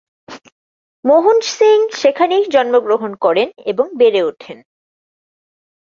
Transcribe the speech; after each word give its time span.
মোহন 1.05 1.37
সিং 1.47 1.77
সেখানেই 1.91 2.43
জন্মগ্রহণ 2.51 3.11
করেন 3.15 3.47
এবং 3.65 3.85
বেড়ে 3.97 4.21
ওঠেন। 4.23 4.57